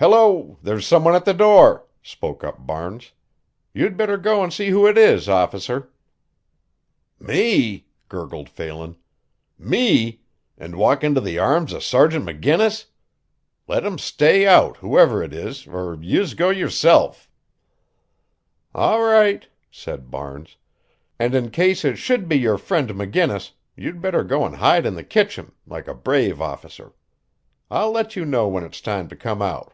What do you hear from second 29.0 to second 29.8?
to come out."